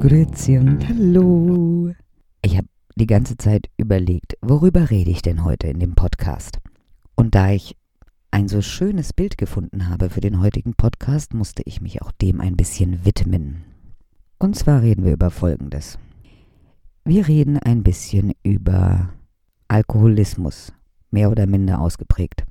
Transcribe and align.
Grüezi 0.00 0.56
und 0.56 0.88
Hallo. 0.88 1.92
Ich 2.40 2.56
habe 2.56 2.66
die 2.96 3.06
ganze 3.06 3.36
Zeit 3.36 3.68
überlegt, 3.76 4.34
worüber 4.40 4.88
rede 4.88 5.10
ich 5.10 5.20
denn 5.20 5.44
heute 5.44 5.66
in 5.66 5.78
dem 5.78 5.94
Podcast? 5.94 6.58
Und 7.16 7.34
da 7.34 7.50
ich 7.50 7.76
ein 8.30 8.48
so 8.48 8.62
schönes 8.62 9.12
Bild 9.12 9.36
gefunden 9.36 9.90
habe 9.90 10.08
für 10.08 10.22
den 10.22 10.40
heutigen 10.40 10.72
Podcast, 10.72 11.34
musste 11.34 11.62
ich 11.66 11.82
mich 11.82 12.00
auch 12.00 12.12
dem 12.12 12.40
ein 12.40 12.56
bisschen 12.56 13.04
widmen. 13.04 13.62
Und 14.38 14.56
zwar 14.56 14.80
reden 14.80 15.04
wir 15.04 15.12
über 15.12 15.30
Folgendes. 15.30 15.98
Wir 17.04 17.28
reden 17.28 17.58
ein 17.58 17.82
bisschen 17.82 18.32
über 18.42 19.10
Alkoholismus, 19.68 20.72
mehr 21.10 21.30
oder 21.30 21.46
minder 21.46 21.78
ausgeprägt. 21.78 22.46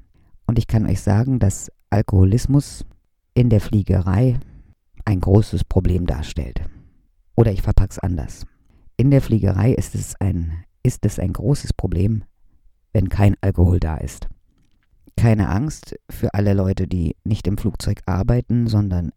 Und 0.45 0.59
ich 0.59 0.67
kann 0.67 0.85
euch 0.85 1.01
sagen, 1.01 1.39
dass 1.39 1.71
Alkoholismus 1.89 2.85
in 3.33 3.49
der 3.49 3.59
Fliegerei 3.59 4.39
ein 5.03 5.19
großes 5.19 5.63
Problem 5.63 6.05
darstellt. 6.05 6.61
Oder 7.39 7.53
ich 7.53 7.61
verpack's 7.61 7.99
anders. 7.99 8.45
In 8.97 9.11
der 9.11 9.21
Fliegerei 9.21 9.71
ist 9.71 9.95
es 9.95 10.13
ein, 10.19 10.65
ist 10.83 11.05
es 11.05 11.19
ein 11.19 11.31
großes 11.31 11.71
Problem, 11.71 12.25
wenn 12.91 13.07
kein 13.07 13.37
Alkohol 13.39 13.79
da 13.79 13.95
ist. 13.95 14.27
Keine 15.15 15.47
Angst 15.47 15.95
für 16.09 16.33
alle 16.33 16.53
Leute, 16.53 16.85
die 16.85 17.15
nicht 17.23 17.47
im 17.47 17.57
Flugzeug 17.57 18.01
arbeiten, 18.05 18.67
sondern 18.67 19.11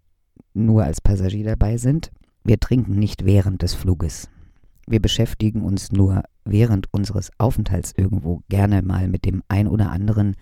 nur 0.54 0.84
als 0.84 1.00
Passagier 1.00 1.44
dabei 1.44 1.78
sind. 1.78 2.12
Wir 2.44 2.60
trinken 2.60 2.96
nicht 2.96 3.24
während 3.24 3.62
des 3.62 3.74
Fluges. 3.74 4.30
Wir 4.86 5.02
beschäftigen 5.02 5.62
uns 5.62 5.90
nur 5.90 6.22
während 6.44 6.86
unseres 6.92 7.32
Aufenthalts 7.38 7.92
irgendwo 7.96 8.44
gerne 8.48 8.82
mal 8.82 9.08
mit 9.08 9.24
dem 9.24 9.42
ein 9.48 9.66
oder 9.66 9.90
anderen 9.90 10.36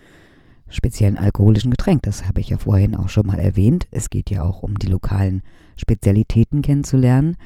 speziellen 0.69 1.17
alkoholischen 1.17 1.71
Getränk. 1.71 2.03
Das 2.03 2.27
habe 2.27 2.41
ich 2.41 2.49
ja 2.49 2.59
vorhin 2.59 2.95
auch 2.95 3.09
schon 3.09 3.25
mal 3.25 3.39
erwähnt. 3.39 3.87
Es 3.89 4.11
geht 4.11 4.29
ja 4.29 4.43
auch 4.43 4.61
um 4.61 4.77
die 4.77 4.87
lokalen 4.87 5.41
Spezialitäten 5.77 6.61
kennenzulernen, 6.61 7.37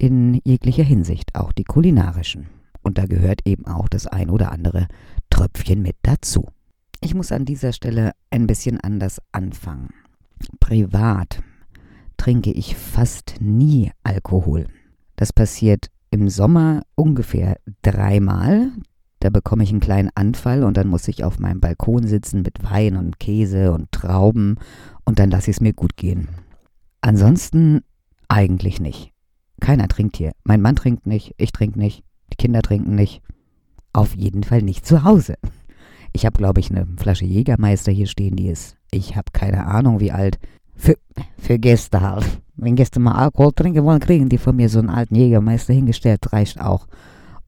in 0.00 0.40
jeglicher 0.44 0.82
Hinsicht, 0.82 1.34
auch 1.34 1.52
die 1.52 1.64
kulinarischen. 1.64 2.46
Und 2.82 2.96
da 2.96 3.04
gehört 3.04 3.46
eben 3.46 3.66
auch 3.66 3.88
das 3.88 4.06
ein 4.06 4.30
oder 4.30 4.50
andere 4.50 4.88
Tröpfchen 5.28 5.82
mit 5.82 5.96
dazu. 6.02 6.48
Ich 7.02 7.14
muss 7.14 7.32
an 7.32 7.44
dieser 7.44 7.72
Stelle 7.72 8.12
ein 8.30 8.46
bisschen 8.46 8.80
anders 8.80 9.20
anfangen. 9.32 9.90
Privat 10.58 11.42
trinke 12.16 12.50
ich 12.50 12.76
fast 12.76 13.36
nie 13.40 13.90
Alkohol. 14.02 14.66
Das 15.16 15.32
passiert 15.32 15.90
im 16.10 16.30
Sommer 16.30 16.82
ungefähr 16.94 17.58
dreimal. 17.82 18.72
Da 19.20 19.28
bekomme 19.28 19.64
ich 19.64 19.70
einen 19.70 19.80
kleinen 19.80 20.10
Anfall 20.14 20.64
und 20.64 20.78
dann 20.78 20.88
muss 20.88 21.08
ich 21.08 21.24
auf 21.24 21.38
meinem 21.38 21.60
Balkon 21.60 22.06
sitzen 22.06 22.40
mit 22.40 22.62
Wein 22.62 22.96
und 22.96 23.20
Käse 23.20 23.72
und 23.72 23.92
Trauben 23.92 24.56
und 25.04 25.18
dann 25.18 25.30
lasse 25.30 25.50
ich 25.50 25.58
es 25.58 25.60
mir 25.60 25.74
gut 25.74 25.98
gehen. 25.98 26.28
Ansonsten 27.02 27.82
eigentlich 28.28 28.80
nicht. 28.80 29.12
Keiner 29.60 29.88
trinkt 29.88 30.16
hier. 30.16 30.32
Mein 30.44 30.60
Mann 30.60 30.76
trinkt 30.76 31.06
nicht, 31.06 31.34
ich 31.38 31.52
trinke 31.52 31.78
nicht, 31.78 32.02
die 32.32 32.36
Kinder 32.36 32.62
trinken 32.62 32.94
nicht. 32.94 33.22
Auf 33.92 34.14
jeden 34.14 34.42
Fall 34.42 34.62
nicht 34.62 34.86
zu 34.86 35.04
Hause. 35.04 35.34
Ich 36.12 36.26
habe, 36.26 36.38
glaube 36.38 36.60
ich, 36.60 36.70
eine 36.70 36.86
Flasche 36.96 37.24
Jägermeister 37.24 37.92
hier 37.92 38.06
stehen, 38.06 38.36
die 38.36 38.48
ist, 38.48 38.76
ich 38.90 39.16
habe 39.16 39.30
keine 39.32 39.66
Ahnung 39.66 40.00
wie 40.00 40.12
alt. 40.12 40.38
Für, 40.74 40.96
für 41.38 41.58
Gäste 41.58 42.00
halt. 42.00 42.40
Wenn 42.56 42.74
Gäste 42.74 43.00
mal 43.00 43.14
Alkohol 43.14 43.52
trinken 43.52 43.84
wollen, 43.84 44.00
kriegen 44.00 44.28
die 44.28 44.38
von 44.38 44.56
mir 44.56 44.68
so 44.68 44.78
einen 44.78 44.90
alten 44.90 45.14
Jägermeister 45.14 45.72
hingestellt, 45.72 46.32
reicht 46.32 46.60
auch. 46.60 46.86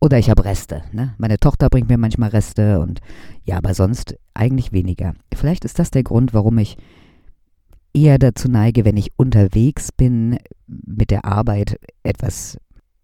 Oder 0.01 0.19
ich 0.19 0.31
habe 0.31 0.45
Reste. 0.45 0.83
Ne? 0.93 1.15
Meine 1.19 1.39
Tochter 1.39 1.71
bringt 1.71 1.89
mir 1.89 1.97
manchmal 1.97 2.31
Reste 2.31 2.81
und 2.81 3.01
ja, 3.45 3.57
aber 3.57 3.73
sonst 3.73 4.17
eigentlich 4.35 4.73
weniger. 4.73 5.15
Vielleicht 5.35 5.65
ist 5.65 5.79
das 5.79 5.91
der 5.91 6.03
Grund, 6.03 6.35
warum 6.35 6.59
ich 6.59 6.77
eher 7.95 8.19
dazu 8.19 8.49
neige, 8.49 8.85
wenn 8.85 8.97
ich 8.97 9.13
unterwegs 9.17 9.93
bin, 9.93 10.39
mit 10.67 11.11
der 11.11 11.25
Arbeit 11.25 11.79
etwas 12.03 12.59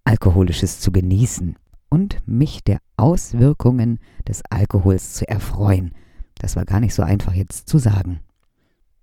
Alkoholisches 0.04 0.80
zu 0.80 0.90
genießen 0.90 1.56
und 1.90 2.18
mich 2.26 2.64
der 2.64 2.78
Auswirkungen 2.96 3.98
des 4.26 4.42
Alkohols 4.50 5.14
zu 5.14 5.28
erfreuen. 5.28 5.92
Das 6.36 6.56
war 6.56 6.64
gar 6.64 6.80
nicht 6.80 6.94
so 6.94 7.02
einfach 7.02 7.34
jetzt 7.34 7.68
zu 7.68 7.78
sagen. 7.78 8.20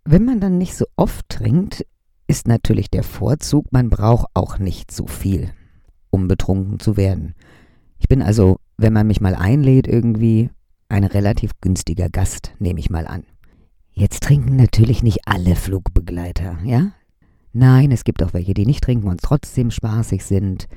Wenn 0.04 0.26
man 0.26 0.40
dann 0.40 0.58
nicht 0.58 0.76
so 0.76 0.86
oft 0.96 1.28
trinkt, 1.30 1.86
ist 2.28 2.48
natürlich 2.48 2.90
der 2.90 3.04
Vorzug, 3.04 3.72
man 3.72 3.90
braucht 3.90 4.28
auch 4.34 4.58
nicht 4.60 4.92
so 4.92 5.08
viel, 5.08 5.52
um 6.10 6.28
betrunken 6.28 6.80
zu 6.80 6.98
werden. 6.98 7.36
Ich 8.00 8.08
bin 8.08 8.22
also, 8.22 8.58
wenn 8.78 8.94
man 8.94 9.08
mich 9.08 9.22
mal 9.22 9.36
einlädt 9.36 9.88
irgendwie, 9.88 10.50
ein 10.90 11.04
relativ 11.04 11.52
günstiger 11.62 12.10
Gast, 12.10 12.54
nehme 12.60 12.80
ich 12.80 12.90
mal 12.90 13.08
an. 13.08 13.24
Jetzt 13.98 14.24
trinken 14.24 14.58
natürlich 14.58 15.04
nicht 15.04 15.22
alle 15.26 15.56
Flugbegleiter, 15.56 16.58
ja? 16.66 16.92
Nein, 17.54 17.92
es 17.92 18.04
gibt 18.04 18.22
auch 18.22 18.34
welche, 18.34 18.54
die 18.54 18.66
nicht 18.66 18.84
trinken 18.84 19.08
und 19.08 19.22
trotzdem 19.22 19.72
spaßig 19.72 20.26
sind. 20.26 20.68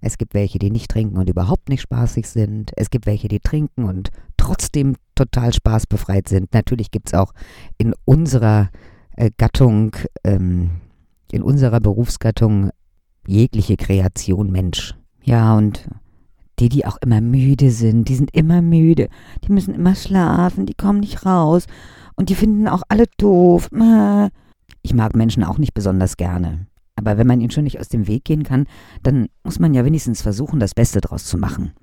Es 0.00 0.18
gibt 0.18 0.34
welche, 0.34 0.58
die 0.58 0.72
nicht 0.72 0.90
trinken 0.90 1.18
und 1.18 1.30
überhaupt 1.30 1.68
nicht 1.68 1.82
spaßig 1.82 2.28
sind. 2.28 2.72
Es 2.76 2.90
gibt 2.90 3.06
welche, 3.06 3.28
die 3.28 3.38
trinken 3.38 3.84
und 3.84 4.10
trotzdem 4.36 4.96
total 5.14 5.52
spaßbefreit 5.52 6.28
sind. 6.28 6.52
Natürlich 6.52 6.90
gibt 6.90 7.08
es 7.08 7.14
auch 7.14 7.32
in 7.78 7.94
unserer 8.04 8.70
äh, 9.16 9.30
Gattung, 9.36 9.94
ähm, 10.24 10.80
in 11.30 11.42
unserer 11.42 11.78
Berufsgattung 11.78 12.70
jegliche 13.24 13.76
Kreation 13.76 14.50
Mensch. 14.50 14.96
Ja, 15.22 15.56
und 15.56 15.88
die, 16.58 16.68
die 16.68 16.86
auch 16.86 16.96
immer 17.00 17.20
müde 17.20 17.70
sind, 17.70 18.08
die 18.08 18.16
sind 18.16 18.34
immer 18.34 18.62
müde. 18.62 19.08
Die 19.44 19.52
müssen 19.52 19.74
immer 19.74 19.94
schlafen, 19.94 20.66
die 20.66 20.74
kommen 20.74 20.98
nicht 20.98 21.24
raus. 21.24 21.66
Und 22.18 22.30
die 22.30 22.34
finden 22.34 22.66
auch 22.66 22.82
alle 22.88 23.04
doof. 23.16 23.70
Ich 24.82 24.92
mag 24.92 25.14
Menschen 25.14 25.44
auch 25.44 25.58
nicht 25.58 25.72
besonders 25.72 26.16
gerne. 26.16 26.66
Aber 26.96 27.16
wenn 27.16 27.28
man 27.28 27.40
ihnen 27.40 27.52
schon 27.52 27.62
nicht 27.62 27.78
aus 27.78 27.88
dem 27.88 28.08
Weg 28.08 28.24
gehen 28.24 28.42
kann, 28.42 28.66
dann 29.04 29.28
muss 29.44 29.60
man 29.60 29.72
ja 29.72 29.84
wenigstens 29.84 30.20
versuchen, 30.20 30.58
das 30.58 30.74
Beste 30.74 31.00
draus 31.00 31.26
zu 31.26 31.38
machen. 31.38 31.74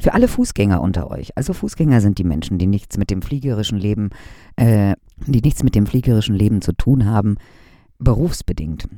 Für 0.00 0.14
alle 0.14 0.26
Fußgänger 0.26 0.80
unter 0.80 1.12
euch, 1.12 1.36
also 1.36 1.52
Fußgänger 1.52 2.00
sind 2.00 2.18
die 2.18 2.24
Menschen, 2.24 2.58
die 2.58 2.66
nichts 2.66 2.98
mit 2.98 3.08
dem 3.10 3.22
fliegerischen 3.22 3.78
Leben, 3.78 4.10
äh, 4.56 4.96
die 5.26 5.42
nichts 5.42 5.62
mit 5.62 5.76
dem 5.76 5.86
fliegerischen 5.86 6.34
Leben 6.34 6.60
zu 6.60 6.72
tun 6.72 7.04
haben, 7.04 7.36
berufsbedingt. 8.00 8.88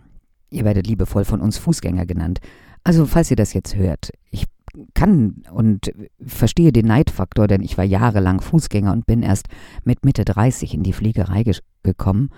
Ihr 0.48 0.64
werdet 0.64 0.86
liebevoll 0.86 1.26
von 1.26 1.42
uns 1.42 1.58
Fußgänger 1.58 2.06
genannt. 2.06 2.40
Also 2.84 3.04
falls 3.04 3.30
ihr 3.30 3.36
das 3.36 3.52
jetzt 3.52 3.76
hört, 3.76 4.12
ich 4.30 4.46
kann 4.94 5.42
und 5.52 5.92
verstehe 6.24 6.72
den 6.72 6.86
Neidfaktor, 6.86 7.46
denn 7.46 7.62
ich 7.62 7.78
war 7.78 7.84
jahrelang 7.84 8.40
Fußgänger 8.40 8.92
und 8.92 9.06
bin 9.06 9.22
erst 9.22 9.48
mit 9.84 10.04
Mitte 10.04 10.24
30 10.24 10.74
in 10.74 10.82
die 10.82 10.92
Fliegerei 10.92 11.42
ge 11.42 11.54
gekommen. 11.82 12.30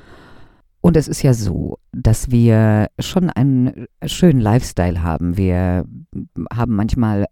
Und 0.80 0.96
es 0.96 1.08
ist 1.08 1.22
ja 1.22 1.32
so, 1.32 1.78
dass 1.92 2.30
wir 2.30 2.88
schon 2.98 3.30
einen 3.30 3.86
schönen 4.04 4.40
Lifestyle 4.40 5.02
haben. 5.02 5.36
Wir 5.36 5.84
haben 6.52 6.74
manchmal 6.74 7.26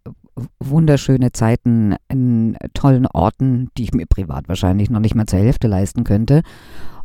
wunderschöne 0.59 1.31
Zeiten 1.33 1.95
in 2.07 2.57
tollen 2.73 3.05
Orten, 3.07 3.69
die 3.77 3.83
ich 3.83 3.93
mir 3.93 4.05
privat 4.05 4.47
wahrscheinlich 4.47 4.89
noch 4.89 5.01
nicht 5.01 5.15
mal 5.15 5.25
zur 5.25 5.39
Hälfte 5.39 5.67
leisten 5.67 6.03
könnte. 6.03 6.41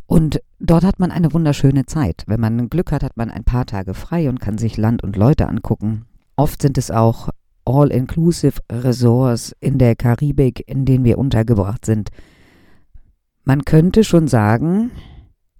Und 0.05 0.41
dort 0.59 0.85
hat 0.85 0.99
man 0.99 1.11
eine 1.11 1.33
wunderschöne 1.33 1.85
Zeit. 1.85 2.23
Wenn 2.27 2.39
man 2.39 2.69
Glück 2.69 2.93
hat, 2.93 3.03
hat 3.03 3.17
man 3.17 3.29
ein 3.29 3.43
paar 3.43 3.65
Tage 3.65 3.93
frei 3.93 4.29
und 4.29 4.39
kann 4.39 4.57
sich 4.57 4.77
Land 4.77 5.03
und 5.03 5.17
Leute 5.17 5.49
angucken. 5.49 6.05
Oft 6.37 6.61
sind 6.61 6.77
es 6.77 6.91
auch 6.91 7.29
All-Inclusive 7.67 8.61
Resorts 8.71 9.53
in 9.59 9.77
der 9.77 9.95
Karibik, 9.95 10.63
in 10.67 10.85
denen 10.85 11.03
wir 11.03 11.17
untergebracht 11.17 11.85
sind. 11.85 12.09
Man 13.43 13.65
könnte 13.65 14.03
schon 14.03 14.27
sagen, 14.27 14.91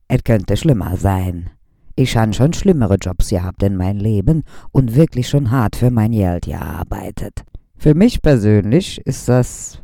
es 0.07 0.23
könnte 0.23 0.56
schlimmer 0.56 0.95
sein. 0.95 1.50
Ich 1.95 2.16
habe 2.16 2.34
schon 2.34 2.53
schlimmere 2.53 2.95
Jobs 2.95 3.29
gehabt 3.29 3.62
in 3.63 3.75
mein 3.75 3.97
Leben 3.97 4.44
und 4.72 4.95
wirklich 4.95 5.28
schon 5.28 5.51
hart 5.51 5.75
für 5.75 5.92
mein 5.92 6.12
Geld 6.12 6.45
gearbeitet. 6.45 7.44
Für 7.75 7.94
mich 7.94 8.21
persönlich 8.21 9.01
ist 9.06 9.27
das 9.27 9.81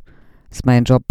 ist 0.50 0.66
mein 0.66 0.84
Job 0.84 1.04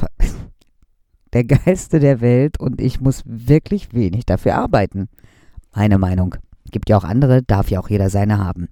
der 1.32 1.44
geilste 1.44 1.98
der 1.98 2.20
Welt 2.20 2.58
und 2.58 2.80
ich 2.80 3.00
muss 3.00 3.22
wirklich 3.26 3.92
wenig 3.92 4.24
dafür 4.24 4.54
arbeiten. 4.54 5.08
Meine 5.74 5.98
Meinung. 5.98 6.36
Gibt 6.70 6.88
ja 6.88 6.96
auch 6.96 7.04
andere, 7.04 7.42
darf 7.42 7.70
ja 7.70 7.80
auch 7.80 7.90
jeder 7.90 8.08
seine 8.08 8.38
haben. 8.38 8.68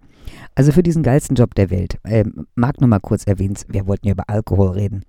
Also 0.54 0.72
für 0.72 0.82
diesen 0.82 1.02
geilsten 1.02 1.36
Job 1.36 1.54
der 1.54 1.70
Welt. 1.70 1.98
Äh, 2.04 2.24
mag 2.54 2.80
nur 2.80 2.88
mal 2.88 3.00
kurz 3.00 3.24
erwähnt, 3.24 3.64
wir 3.68 3.86
wollten 3.86 4.06
ja 4.06 4.12
über 4.12 4.28
Alkohol 4.28 4.70
reden. 4.70 5.04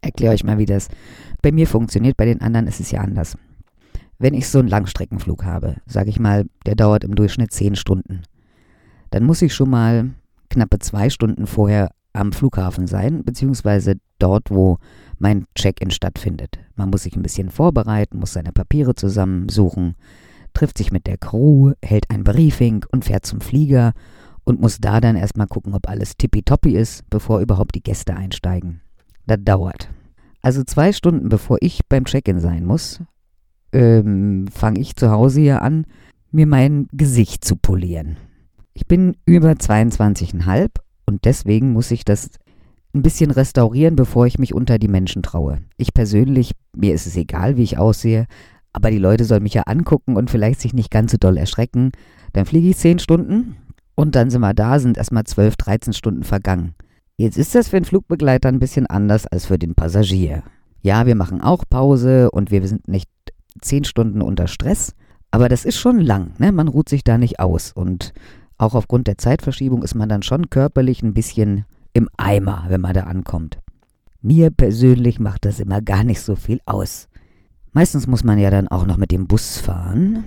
Erkläre 0.00 0.34
euch 0.34 0.44
mal, 0.44 0.58
wie 0.58 0.66
das 0.66 0.88
bei 1.42 1.52
mir 1.52 1.66
funktioniert. 1.66 2.16
Bei 2.16 2.24
den 2.24 2.40
anderen 2.40 2.66
ist 2.66 2.80
es 2.80 2.90
ja 2.90 3.00
anders. 3.00 3.36
Wenn 4.18 4.34
ich 4.34 4.48
so 4.48 4.58
einen 4.58 4.68
Langstreckenflug 4.68 5.44
habe, 5.44 5.76
sage 5.86 6.10
ich 6.10 6.18
mal, 6.18 6.46
der 6.64 6.74
dauert 6.74 7.04
im 7.04 7.14
Durchschnitt 7.14 7.52
zehn 7.52 7.76
Stunden, 7.76 8.22
dann 9.10 9.24
muss 9.24 9.42
ich 9.42 9.54
schon 9.54 9.70
mal 9.70 10.10
knappe 10.50 10.78
zwei 10.78 11.10
Stunden 11.10 11.46
vorher 11.46 11.90
am 12.12 12.32
Flughafen 12.32 12.86
sein, 12.86 13.24
beziehungsweise 13.24 13.96
dort, 14.18 14.50
wo 14.50 14.78
mein 15.18 15.46
Check-in 15.54 15.90
stattfindet. 15.90 16.58
Man 16.74 16.90
muss 16.90 17.02
sich 17.02 17.14
ein 17.14 17.22
bisschen 17.22 17.50
vorbereiten, 17.50 18.18
muss 18.18 18.32
seine 18.32 18.52
Papiere 18.52 18.94
zusammensuchen, 18.94 19.96
trifft 20.54 20.78
sich 20.78 20.90
mit 20.90 21.06
der 21.06 21.18
Crew, 21.18 21.72
hält 21.82 22.10
ein 22.10 22.24
Briefing 22.24 22.84
und 22.90 23.04
fährt 23.04 23.26
zum 23.26 23.40
Flieger 23.40 23.92
und 24.46 24.60
muss 24.60 24.78
da 24.78 25.00
dann 25.00 25.16
erstmal 25.16 25.48
gucken, 25.48 25.74
ob 25.74 25.88
alles 25.88 26.16
tippitoppi 26.16 26.74
ist, 26.76 27.04
bevor 27.10 27.40
überhaupt 27.40 27.74
die 27.74 27.82
Gäste 27.82 28.16
einsteigen. 28.16 28.80
Das 29.26 29.38
dauert. 29.42 29.90
Also 30.40 30.62
zwei 30.62 30.92
Stunden 30.92 31.28
bevor 31.28 31.58
ich 31.60 31.80
beim 31.88 32.04
Check-in 32.04 32.38
sein 32.38 32.64
muss, 32.64 33.00
ähm, 33.72 34.46
fange 34.48 34.80
ich 34.80 34.94
zu 34.94 35.10
Hause 35.10 35.40
hier 35.40 35.62
an, 35.62 35.84
mir 36.30 36.46
mein 36.46 36.86
Gesicht 36.92 37.44
zu 37.44 37.56
polieren. 37.56 38.16
Ich 38.72 38.86
bin 38.86 39.16
über 39.26 39.50
22,5 39.50 40.68
und 41.06 41.24
deswegen 41.24 41.72
muss 41.72 41.90
ich 41.90 42.04
das 42.04 42.30
ein 42.94 43.02
bisschen 43.02 43.32
restaurieren, 43.32 43.96
bevor 43.96 44.26
ich 44.26 44.38
mich 44.38 44.54
unter 44.54 44.78
die 44.78 44.88
Menschen 44.88 45.22
traue. 45.22 45.58
Ich 45.76 45.92
persönlich, 45.92 46.52
mir 46.74 46.94
ist 46.94 47.06
es 47.06 47.16
egal, 47.16 47.56
wie 47.56 47.64
ich 47.64 47.78
aussehe, 47.78 48.26
aber 48.72 48.92
die 48.92 48.98
Leute 48.98 49.24
sollen 49.24 49.42
mich 49.42 49.54
ja 49.54 49.62
angucken 49.62 50.16
und 50.16 50.30
vielleicht 50.30 50.60
sich 50.60 50.72
nicht 50.72 50.90
ganz 50.92 51.10
so 51.10 51.18
doll 51.18 51.36
erschrecken. 51.36 51.90
Dann 52.32 52.46
fliege 52.46 52.68
ich 52.68 52.76
10 52.76 53.00
Stunden 53.00 53.56
und 53.96 54.14
dann 54.14 54.30
sind 54.30 54.42
wir 54.42 54.54
da, 54.54 54.78
sind 54.78 54.96
erstmal 54.96 55.24
12, 55.24 55.56
13 55.56 55.92
Stunden 55.92 56.22
vergangen. 56.22 56.74
Jetzt 57.16 57.38
ist 57.38 57.54
das 57.54 57.68
für 57.68 57.80
den 57.80 57.86
Flugbegleiter 57.86 58.48
ein 58.48 58.60
bisschen 58.60 58.86
anders 58.86 59.26
als 59.26 59.46
für 59.46 59.58
den 59.58 59.74
Passagier. 59.74 60.44
Ja, 60.82 61.06
wir 61.06 61.16
machen 61.16 61.40
auch 61.40 61.64
Pause 61.68 62.30
und 62.30 62.52
wir 62.52 62.66
sind 62.68 62.86
nicht 62.86 63.10
10 63.60 63.84
Stunden 63.84 64.22
unter 64.22 64.46
Stress, 64.46 64.94
aber 65.30 65.48
das 65.48 65.64
ist 65.64 65.78
schon 65.78 65.98
lang, 65.98 66.34
ne? 66.38 66.52
Man 66.52 66.68
ruht 66.68 66.88
sich 66.88 67.02
da 67.02 67.18
nicht 67.18 67.40
aus 67.40 67.72
und 67.72 68.12
auch 68.58 68.74
aufgrund 68.74 69.06
der 69.06 69.18
Zeitverschiebung 69.18 69.82
ist 69.82 69.94
man 69.94 70.08
dann 70.08 70.22
schon 70.22 70.50
körperlich 70.50 71.02
ein 71.02 71.14
bisschen 71.14 71.64
im 71.92 72.08
Eimer, 72.16 72.66
wenn 72.68 72.80
man 72.82 72.94
da 72.94 73.04
ankommt. 73.04 73.58
Mir 74.20 74.50
persönlich 74.50 75.18
macht 75.18 75.44
das 75.44 75.60
immer 75.60 75.80
gar 75.80 76.04
nicht 76.04 76.20
so 76.20 76.36
viel 76.36 76.60
aus. 76.66 77.08
Meistens 77.72 78.06
muss 78.06 78.24
man 78.24 78.38
ja 78.38 78.50
dann 78.50 78.68
auch 78.68 78.86
noch 78.86 78.96
mit 78.96 79.10
dem 79.10 79.26
Bus 79.26 79.58
fahren. 79.58 80.24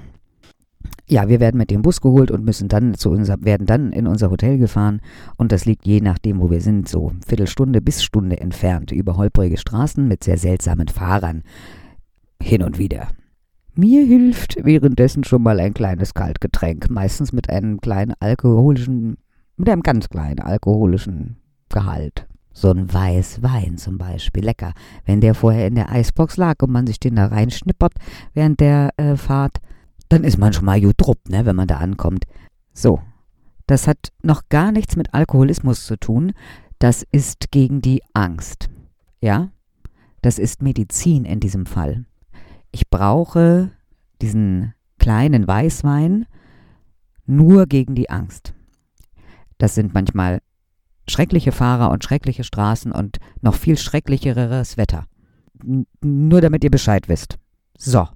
Ja, 1.12 1.28
wir 1.28 1.40
werden 1.40 1.58
mit 1.58 1.72
dem 1.72 1.82
Bus 1.82 2.02
geholt 2.02 2.30
und 2.30 2.46
müssen 2.46 2.68
dann 2.68 2.94
zu 2.94 3.10
unser, 3.10 3.44
werden 3.44 3.66
dann 3.66 3.92
in 3.94 4.06
unser 4.06 4.30
Hotel 4.30 4.60
gefahren 4.60 5.02
und 5.38 5.52
das 5.52 5.66
liegt 5.66 5.88
je 5.88 6.02
nachdem, 6.02 6.40
wo 6.40 6.52
wir 6.52 6.62
sind, 6.62 6.88
so 6.88 7.14
Viertelstunde 7.26 7.82
bis 7.82 8.04
Stunde 8.04 8.40
entfernt 8.40 8.92
über 8.92 9.18
holprige 9.18 9.58
Straßen 9.58 10.08
mit 10.08 10.24
sehr 10.24 10.38
seltsamen 10.38 10.88
Fahrern 10.88 11.42
hin 12.40 12.62
und 12.62 12.78
wieder. 12.78 13.08
Mir 13.74 14.06
hilft 14.06 14.64
währenddessen 14.64 15.24
schon 15.24 15.42
mal 15.42 15.60
ein 15.60 15.74
kleines 15.74 16.14
Kaltgetränk, 16.14 16.92
meistens 16.92 17.34
mit 17.34 17.50
einem 17.50 17.82
kleinen 17.82 18.14
alkoholischen, 18.20 19.18
mit 19.58 19.68
einem 19.68 19.82
ganz 19.82 20.10
kleinen 20.10 20.42
alkoholischen 20.42 21.38
Gehalt. 21.70 22.28
So 22.54 22.70
ein 22.70 22.94
Weißwein 22.94 23.78
zum 23.78 23.98
Beispiel, 23.98 24.44
lecker. 24.44 24.74
Wenn 25.06 25.22
der 25.22 25.34
vorher 25.34 25.66
in 25.66 25.76
der 25.76 25.92
Eisbox 25.92 26.38
lag 26.38 26.62
und 26.62 26.72
man 26.72 26.86
sich 26.86 27.00
den 27.00 27.16
da 27.16 27.28
reinschnippert 27.28 27.94
während 28.34 28.60
der 28.60 28.90
äh, 28.98 29.16
Fahrt, 29.16 29.58
dann 30.10 30.24
ist 30.24 30.38
man 30.38 30.54
schon 30.54 30.66
mal 30.66 30.78
jutrupp, 30.78 31.30
ne, 31.30 31.46
wenn 31.46 31.56
man 31.56 31.68
da 31.68 31.78
ankommt. 31.78 32.26
So, 32.74 33.02
das 33.68 33.88
hat 33.88 34.12
noch 34.22 34.44
gar 34.50 34.72
nichts 34.72 34.96
mit 34.96 35.14
Alkoholismus 35.14 35.86
zu 35.86 35.98
tun. 35.98 36.34
Das 36.80 37.06
ist 37.12 37.52
gegen 37.52 37.82
die 37.82 38.02
Angst. 38.14 38.70
Ja, 39.22 39.50
das 40.22 40.40
ist 40.40 40.62
Medizin 40.62 41.26
in 41.26 41.40
diesem 41.40 41.66
Fall 41.66 42.06
ich 42.72 42.90
brauche 42.90 43.72
diesen 44.22 44.74
kleinen 44.98 45.48
Weißwein 45.48 46.26
nur 47.26 47.68
gegen 47.68 47.96
die 47.96 48.10
Angst. 48.10 48.54
Das 49.58 49.76
sind 49.76 49.94
manchmal 49.94 50.42
schreckliche 51.08 51.52
Fahrer 51.52 51.92
und 51.92 52.04
schreckliche 52.04 52.44
Straßen 52.44 52.92
und 52.92 53.18
noch 53.42 53.56
viel 53.56 53.78
schrecklicheres 53.78 54.78
Wetter. 54.78 55.06
N 55.64 55.86
nur 56.02 56.42
damit 56.42 56.64
ihr 56.64 56.72
Bescheid 56.72 57.10
wisst. 57.10 57.38
So. 57.78 58.08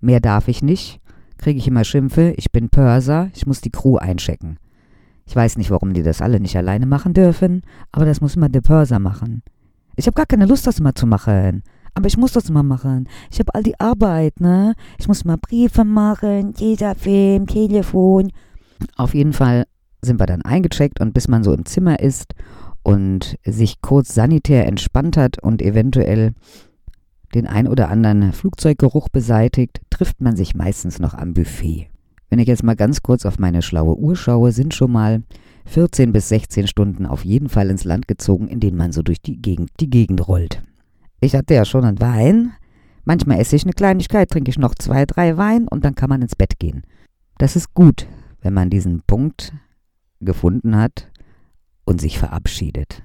Mehr 0.00 0.20
darf 0.20 0.48
ich 0.48 0.62
nicht. 0.62 1.00
Kriege 1.38 1.58
ich 1.58 1.68
immer 1.68 1.84
Schimpfe. 1.84 2.34
Ich 2.36 2.50
bin 2.52 2.68
Pörser. 2.68 3.30
Ich 3.34 3.46
muss 3.46 3.60
die 3.60 3.70
Crew 3.70 3.96
einchecken. 3.96 4.58
Ich 5.26 5.36
weiß 5.36 5.58
nicht, 5.58 5.70
warum 5.70 5.94
die 5.94 6.02
das 6.02 6.20
alle 6.20 6.40
nicht 6.40 6.56
alleine 6.56 6.86
machen 6.86 7.14
dürfen, 7.14 7.62
aber 7.92 8.04
das 8.04 8.20
muss 8.20 8.34
immer 8.34 8.48
der 8.48 8.62
Pörser 8.62 8.98
machen. 8.98 9.42
Ich 9.94 10.06
habe 10.06 10.16
gar 10.16 10.26
keine 10.26 10.46
Lust, 10.46 10.66
das 10.66 10.80
immer 10.80 10.94
zu 10.94 11.06
machen. 11.06 11.62
Aber 11.94 12.08
ich 12.08 12.16
muss 12.16 12.32
das 12.32 12.48
immer 12.48 12.64
machen. 12.64 13.08
Ich 13.30 13.38
habe 13.38 13.54
all 13.54 13.62
die 13.62 13.78
Arbeit, 13.78 14.40
ne? 14.40 14.74
Ich 14.98 15.06
muss 15.06 15.24
mal 15.24 15.36
Briefe 15.36 15.84
machen, 15.84 16.54
jeder 16.56 16.96
Film, 16.96 17.46
Telefon. 17.46 18.32
Auf 18.96 19.14
jeden 19.14 19.32
Fall 19.32 19.66
sind 20.02 20.18
wir 20.18 20.26
dann 20.26 20.42
eingecheckt 20.42 21.00
und 21.00 21.14
bis 21.14 21.28
man 21.28 21.44
so 21.44 21.52
im 21.52 21.64
Zimmer 21.64 22.00
ist 22.00 22.34
und 22.82 23.36
sich 23.44 23.80
kurz 23.82 24.14
sanitär 24.14 24.66
entspannt 24.66 25.16
hat 25.16 25.40
und 25.40 25.62
eventuell 25.62 26.32
den 27.34 27.46
ein 27.46 27.68
oder 27.68 27.88
anderen 27.88 28.32
Flugzeuggeruch 28.32 29.08
beseitigt, 29.08 29.80
trifft 29.90 30.20
man 30.20 30.36
sich 30.36 30.54
meistens 30.54 30.98
noch 30.98 31.14
am 31.14 31.34
Buffet. 31.34 31.88
Wenn 32.28 32.38
ich 32.38 32.48
jetzt 32.48 32.62
mal 32.62 32.76
ganz 32.76 33.02
kurz 33.02 33.26
auf 33.26 33.38
meine 33.38 33.62
schlaue 33.62 33.96
Uhr 33.96 34.16
schaue, 34.16 34.52
sind 34.52 34.74
schon 34.74 34.92
mal 34.92 35.22
14 35.66 36.12
bis 36.12 36.28
16 36.28 36.66
Stunden 36.66 37.06
auf 37.06 37.24
jeden 37.24 37.48
Fall 37.48 37.70
ins 37.70 37.84
Land 37.84 38.08
gezogen, 38.08 38.48
in 38.48 38.60
denen 38.60 38.76
man 38.76 38.92
so 38.92 39.02
durch 39.02 39.20
die 39.20 39.40
Gegend, 39.40 39.70
die 39.80 39.90
Gegend 39.90 40.26
rollt. 40.26 40.62
Ich 41.20 41.34
hatte 41.34 41.54
ja 41.54 41.64
schon 41.64 41.84
einen 41.84 42.00
Wein. 42.00 42.52
Manchmal 43.04 43.40
esse 43.40 43.56
ich 43.56 43.64
eine 43.64 43.72
Kleinigkeit, 43.72 44.30
trinke 44.30 44.50
ich 44.50 44.58
noch 44.58 44.74
zwei, 44.74 45.06
drei 45.06 45.36
Wein 45.36 45.68
und 45.68 45.84
dann 45.84 45.94
kann 45.94 46.08
man 46.08 46.22
ins 46.22 46.36
Bett 46.36 46.58
gehen. 46.58 46.82
Das 47.38 47.56
ist 47.56 47.74
gut, 47.74 48.06
wenn 48.42 48.54
man 48.54 48.70
diesen 48.70 49.02
Punkt 49.06 49.52
gefunden 50.20 50.76
hat 50.76 51.10
und 51.84 52.00
sich 52.00 52.18
verabschiedet. 52.18 53.02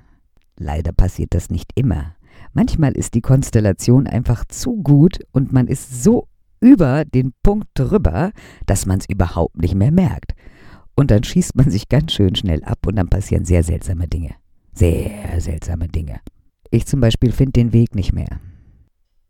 Leider 0.57 0.91
passiert 0.91 1.33
das 1.33 1.49
nicht 1.49 1.71
immer. 1.75 2.14
Manchmal 2.55 2.93
ist 2.93 3.15
die 3.15 3.21
Konstellation 3.21 4.07
einfach 4.07 4.45
zu 4.45 4.77
gut 4.77 5.19
und 5.33 5.51
man 5.51 5.67
ist 5.67 6.01
so 6.03 6.29
über 6.61 7.03
den 7.03 7.33
Punkt 7.43 7.67
drüber, 7.73 8.31
dass 8.65 8.85
man 8.85 8.99
es 8.99 9.09
überhaupt 9.09 9.57
nicht 9.57 9.75
mehr 9.75 9.91
merkt. 9.91 10.33
Und 10.95 11.11
dann 11.11 11.25
schießt 11.25 11.57
man 11.57 11.69
sich 11.69 11.89
ganz 11.89 12.13
schön 12.13 12.33
schnell 12.33 12.63
ab 12.63 12.87
und 12.87 12.95
dann 12.95 13.09
passieren 13.09 13.43
sehr 13.43 13.61
seltsame 13.61 14.07
Dinge. 14.07 14.35
Sehr 14.71 15.41
seltsame 15.41 15.89
Dinge. 15.89 16.21
Ich 16.71 16.85
zum 16.85 17.01
Beispiel 17.01 17.33
finde 17.33 17.51
den 17.51 17.73
Weg 17.73 17.93
nicht 17.93 18.13
mehr. 18.13 18.39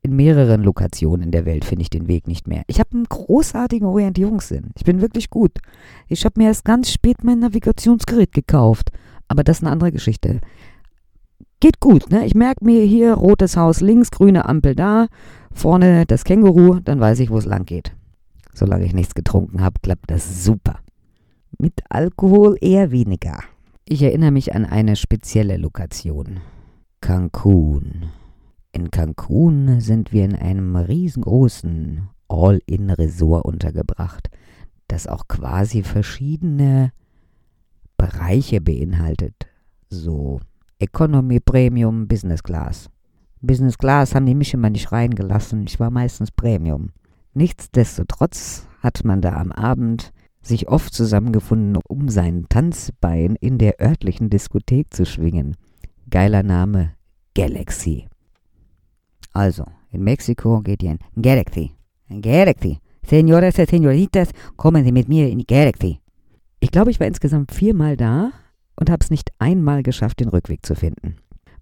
In 0.04 0.16
mehreren 0.16 0.62
Lokationen 0.62 1.32
der 1.32 1.46
Welt 1.46 1.66
finde 1.66 1.82
ich 1.82 1.90
den 1.90 2.08
Weg 2.08 2.28
nicht 2.28 2.48
mehr. 2.48 2.62
Ich 2.68 2.80
habe 2.80 2.92
einen 2.92 3.06
großartigen 3.06 3.88
Orientierungssinn. 3.88 4.70
Ich 4.78 4.84
bin 4.84 5.02
wirklich 5.02 5.32
gut. 5.32 5.54
Ich 6.08 6.26
habe 6.26 6.40
mir 6.40 6.50
erst 6.50 6.64
ganz 6.64 6.92
spät 6.92 7.24
mein 7.24 7.40
Navigationsgerät 7.40 8.34
gekauft. 8.34 8.92
Aber 9.28 9.44
das 9.44 9.58
ist 9.58 9.64
eine 9.64 9.72
andere 9.72 9.92
Geschichte. 9.92 10.42
Geht 11.60 11.80
gut, 11.80 12.10
ne? 12.12 12.26
Ich 12.26 12.36
merke 12.36 12.66
mir 12.66 12.84
hier 12.84 13.14
rotes 13.14 13.58
Haus 13.58 13.82
links, 13.82 14.12
grüne 14.12 14.48
Ampel 14.48 14.76
da, 14.76 15.08
vorne 15.52 16.06
das 16.06 16.24
Känguru, 16.24 16.80
dann 16.80 17.00
weiß 17.00 17.20
ich, 17.20 17.30
wo 17.30 17.38
es 17.38 17.46
lang 17.46 17.66
geht. 17.66 17.96
Solange 18.54 18.86
ich 18.86 18.94
nichts 18.94 19.16
getrunken 19.16 19.62
habe, 19.62 19.80
klappt 19.82 20.12
das 20.12 20.44
super. 20.44 20.80
Mit 21.58 21.82
Alkohol 21.90 22.58
eher 22.60 22.92
weniger. 22.92 23.40
Ich 23.86 24.02
erinnere 24.02 24.32
mich 24.32 24.56
an 24.56 24.66
eine 24.66 24.96
spezielle 24.96 25.58
Lokation. 25.58 26.40
Cancun. 27.02 28.12
In 28.72 28.92
Cancun 28.92 29.80
sind 29.80 30.12
wir 30.12 30.26
in 30.26 30.36
einem 30.36 30.76
riesengroßen 30.76 32.10
All-in-Resort 32.28 33.46
untergebracht, 33.46 34.30
das 34.88 35.08
auch 35.08 35.28
quasi 35.28 35.84
verschiedene 35.84 36.92
Bereiche 37.98 38.60
beinhaltet. 38.60 39.48
So 39.90 40.42
Economy, 40.80 41.40
Premium, 41.56 42.10
Business 42.10 42.44
Class. 42.44 42.90
Business 43.40 43.78
Class 43.78 44.14
haben 44.14 44.26
die 44.26 44.36
mich 44.36 44.54
immer 44.54 44.70
nicht 44.70 44.92
reingelassen. 44.92 45.64
Ich 45.66 45.80
war 45.80 45.90
meistens 45.90 46.30
Premium. 46.30 46.90
Nichtsdestotrotz 47.34 48.68
hat 48.82 49.06
man 49.06 49.22
da 49.22 49.38
am 49.38 49.54
Abend 49.54 50.12
sich 50.42 50.68
oft 50.68 50.94
zusammengefunden, 50.94 51.82
um 51.88 52.10
sein 52.10 52.48
Tanzbein 52.50 53.38
in 53.40 53.58
der 53.58 53.80
örtlichen 53.80 54.30
Diskothek 54.30 54.94
zu 54.94 55.06
schwingen. 55.06 55.56
Geiler 56.10 56.44
Name, 56.44 56.92
Galaxy. 57.36 58.10
Also, 59.32 59.64
in 59.94 60.04
Mexiko 60.04 60.60
geht 60.60 60.84
ihr 60.84 60.92
in 60.92 61.22
Galaxy. 61.22 61.72
Galaxy. 62.22 62.80
Senores 63.02 63.56
Senoritas, 63.56 64.32
kommen 64.58 64.84
Sie 64.84 64.92
mit 64.92 65.08
mir 65.08 65.30
in 65.30 65.38
die 65.38 65.48
Galaxy. 65.48 66.02
Ich 66.60 66.72
glaube, 66.72 66.92
ich 66.92 67.00
war 67.00 67.08
insgesamt 67.08 67.54
viermal 67.54 67.96
da 67.96 68.34
und 68.76 68.90
habe 68.90 69.02
es 69.02 69.10
nicht 69.10 69.32
einmal 69.40 69.84
geschafft, 69.84 70.20
den 70.20 70.28
Rückweg 70.28 70.66
zu 70.66 70.76
finden. 70.76 71.16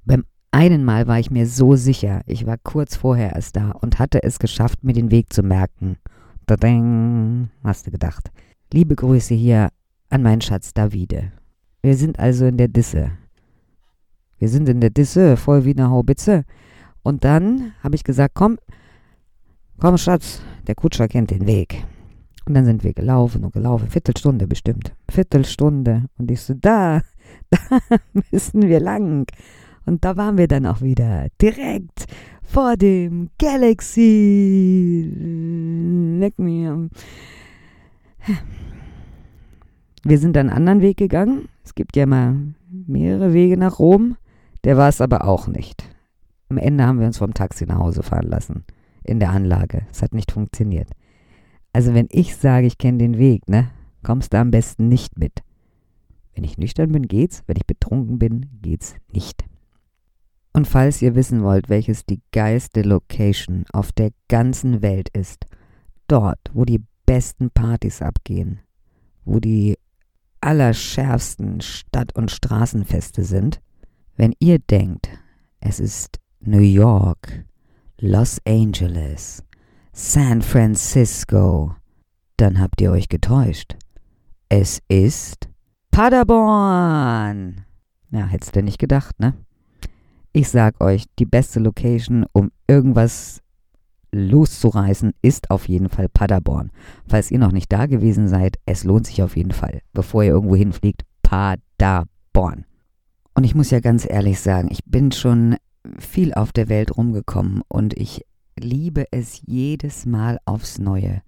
Beim 0.06 0.26
einen 0.52 0.84
Mal 0.84 1.08
war 1.08 1.20
ich 1.20 1.32
mir 1.32 1.48
so 1.48 1.76
sicher, 1.76 2.22
ich 2.26 2.46
war 2.46 2.58
kurz 2.58 2.96
vorher 2.96 3.34
erst 3.34 3.56
da 3.56 3.72
und 3.72 4.00
hatte 4.00 4.24
es 4.24 4.40
geschafft, 4.40 4.84
mir 4.84 4.94
den 4.94 5.12
Weg 5.12 5.32
zu 5.34 5.44
merken. 5.44 5.98
Tadang, 6.46 7.50
hast 7.64 7.88
du 7.88 7.92
gedacht. 7.92 8.32
Liebe 8.72 8.96
Grüße 8.96 9.34
hier 9.34 9.70
an 10.10 10.24
meinen 10.24 10.42
Schatz 10.42 10.74
Davide. 10.74 11.32
Wir 11.82 11.96
sind 11.96 12.20
also 12.20 12.46
in 12.46 12.58
der 12.58 12.68
Disse. 12.68 13.12
Wir 14.38 14.50
sind 14.50 14.68
in 14.68 14.82
der 14.82 14.90
Disse, 14.90 15.38
voll 15.38 15.66
wie 15.66 15.74
eine 15.74 15.90
Haubitze. 15.90 16.44
Und 17.02 17.24
dann 17.24 17.74
habe 17.82 17.96
ich 17.96 18.04
gesagt, 18.04 18.36
komm, 18.36 18.58
komm 19.80 19.98
Schatz, 19.98 20.42
der 20.68 20.76
Kutscher 20.76 21.08
kennt 21.08 21.32
den 21.32 21.48
Weg. 21.48 21.86
Und 22.46 22.56
dann 22.56 22.66
sind 22.66 22.84
wir 22.84 22.94
gelaufen 22.94 23.44
und 23.44 23.54
gelaufen, 23.54 23.90
Viertelstunde 23.90 24.48
bestimmt. 24.48 24.94
Viertelstunde. 25.10 26.06
Und 26.18 26.30
ich 26.30 26.42
so, 26.42 26.54
da, 26.54 27.02
da 27.50 27.80
müssen 28.32 28.64
wir 28.64 28.80
lang. 28.80 29.28
Und 29.86 30.06
da 30.06 30.16
waren 30.18 30.38
wir 30.38 30.48
dann 30.48 30.66
auch 30.66 30.82
wieder 30.82 31.28
direkt 31.42 32.06
vor 32.44 32.78
dem 32.78 33.30
Galaxy. 33.40 35.12
Leck 36.20 36.40
mir. 36.40 36.90
Wir 40.04 40.18
sind 40.18 40.38
einen 40.38 40.50
anderen 40.50 40.82
Weg 40.82 40.98
gegangen. 40.98 41.50
Es 41.64 41.76
gibt 41.76 41.96
ja 41.96 42.06
mal 42.06 42.36
mehrere 42.70 43.34
Wege 43.34 43.58
nach 43.58 43.80
Rom. 43.80 44.18
Der 44.64 44.78
war 44.78 44.90
es 44.90 45.02
aber 45.02 45.28
auch 45.28 45.48
nicht. 45.48 45.84
Am 46.50 46.58
Ende 46.58 46.86
haben 46.86 47.00
wir 47.00 47.08
uns 47.08 47.18
vom 47.18 47.34
Taxi 47.34 47.66
nach 47.66 47.80
Hause 47.80 48.04
fahren 48.04 48.28
lassen. 48.28 48.64
In 49.04 49.20
der 49.20 49.32
Anlage. 49.32 49.88
Es 49.92 50.02
hat 50.02 50.14
nicht 50.14 50.32
funktioniert. 50.32 50.90
Also 51.74 51.94
wenn 51.94 52.08
ich 52.12 52.36
sage, 52.36 52.68
ich 52.68 52.78
kenne 52.78 53.00
den 53.00 53.18
Weg, 53.18 53.50
ne? 53.50 53.70
kommst 54.04 54.34
du 54.34 54.38
am 54.38 54.52
besten 54.52 54.88
nicht 54.88 55.18
mit. 55.18 55.42
Wenn 56.36 56.44
ich 56.44 56.58
nüchtern 56.58 56.92
bin, 56.92 57.08
geht's, 57.08 57.44
wenn 57.48 57.58
ich 57.58 57.66
betrunken 57.66 58.20
bin, 58.20 58.46
geht's 58.62 58.96
nicht. 59.12 59.46
Und 60.54 60.68
falls 60.68 61.02
ihr 61.02 61.16
wissen 61.16 61.44
wollt, 61.44 61.68
welches 61.68 62.06
die 62.06 62.22
geilste 62.32 62.84
Location 62.84 63.66
auf 63.74 63.92
der 63.92 64.12
ganzen 64.28 64.84
Welt 64.84 65.10
ist, 65.10 65.46
dort, 66.08 66.40
wo 66.54 66.64
die 66.64 66.84
besten 67.06 67.50
Partys 67.50 68.02
abgehen, 68.02 68.60
wo 69.26 69.40
die 69.40 69.78
allerschärfsten 70.42 71.62
Stadt- 71.62 72.16
und 72.16 72.30
Straßenfeste 72.30 73.24
sind, 73.24 73.62
wenn 74.16 74.36
ihr 74.40 74.60
denkt, 74.60 75.10
es 75.60 75.80
ist 75.80 76.20
New 76.40 76.60
York, 76.60 77.46
Los 78.00 78.40
Angeles, 78.46 79.44
San 79.92 80.42
Francisco, 80.42 81.76
dann 82.38 82.60
habt 82.60 82.82
ihr 82.82 82.92
euch 82.92 83.10
getäuscht. 83.10 83.76
Es 84.50 84.82
ist 84.88 85.50
Paderborn. 85.90 87.66
Ja, 88.12 88.26
hättest 88.26 88.56
du 88.56 88.62
nicht 88.62 88.80
gedacht, 88.80 89.20
ne? 89.20 89.34
Ich 90.36 90.50
sag 90.50 90.82
euch, 90.84 91.06
die 91.20 91.28
beste 91.28 91.60
Location, 91.60 92.26
um 92.34 92.50
irgendwas 92.68 93.44
loszureißen, 94.12 95.14
ist 95.22 95.52
auf 95.52 95.68
jeden 95.68 95.90
Fall 95.90 96.10
Paderborn. 96.10 96.72
Falls 97.08 97.30
ihr 97.30 97.38
noch 97.38 97.52
nicht 97.52 97.72
da 97.72 97.86
gewesen 97.86 98.28
seid, 98.28 98.58
es 98.66 98.84
lohnt 98.84 99.06
sich 99.06 99.22
auf 99.22 99.38
jeden 99.38 99.52
Fall. 99.52 99.82
Bevor 99.94 100.24
ihr 100.24 100.32
irgendwo 100.32 100.56
hinfliegt, 100.56 101.04
Paderborn. 101.22 102.66
Und 103.36 103.44
ich 103.44 103.54
muss 103.54 103.70
ja 103.70 103.80
ganz 103.80 104.10
ehrlich 104.10 104.40
sagen, 104.40 104.70
ich 104.72 104.84
bin 104.86 105.12
schon 105.12 105.56
viel 106.00 106.34
auf 106.34 106.52
der 106.52 106.68
Welt 106.68 106.98
rumgekommen 106.98 107.62
und 107.68 107.96
ich 107.96 108.26
liebe 108.58 109.06
es 109.12 109.42
jedes 109.46 110.08
Mal 110.08 110.40
aufs 110.46 110.80
Neue. 110.80 111.22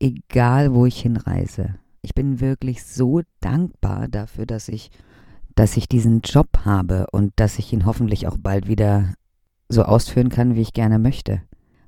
Egal 0.00 0.74
wo 0.74 0.86
ich 0.86 1.00
hinreise. 1.00 1.76
Ich 2.00 2.12
bin 2.12 2.40
wirklich 2.40 2.82
so 2.82 3.20
dankbar 3.40 4.08
dafür, 4.08 4.46
dass 4.46 4.68
ich, 4.68 4.90
dass 5.54 5.76
ich 5.76 5.88
diesen 5.88 6.20
Job 6.20 6.48
habe 6.64 7.06
und 7.12 7.32
dass 7.36 7.58
ich 7.58 7.72
ihn 7.72 7.86
hoffentlich 7.86 8.26
auch 8.26 8.36
bald 8.38 8.68
wieder 8.68 9.14
so 9.68 9.82
ausführen 9.82 10.28
kann, 10.28 10.54
wie 10.54 10.60
ich 10.60 10.72
gerne 10.72 10.98
möchte. 10.98 11.42